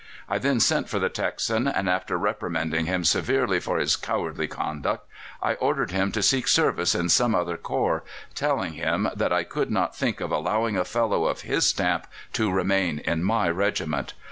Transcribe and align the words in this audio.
I 0.27 0.39
then 0.39 0.59
sent 0.59 0.89
for 0.89 0.97
the 0.97 1.09
Texan, 1.09 1.67
and, 1.67 1.87
after 1.87 2.17
reprimanding 2.17 2.87
him 2.87 3.03
severely 3.03 3.59
for 3.59 3.77
his 3.77 3.95
cowardly 3.95 4.47
conduct, 4.47 5.07
I 5.43 5.53
ordered 5.53 5.91
him 5.91 6.11
to 6.13 6.23
seek 6.23 6.47
service 6.47 6.95
in 6.95 7.07
some 7.07 7.35
other 7.35 7.55
corps, 7.55 8.03
telling 8.33 8.73
him 8.73 9.07
that 9.15 9.31
I 9.31 9.43
could 9.43 9.69
not 9.69 9.95
think 9.95 10.19
of 10.19 10.31
allowing 10.31 10.75
a 10.75 10.85
fellow 10.85 11.25
of 11.25 11.41
his 11.41 11.67
stamp 11.67 12.07
to 12.33 12.49
remain 12.51 12.97
in 12.97 13.23
my 13.23 13.47
regiment. 13.51 14.15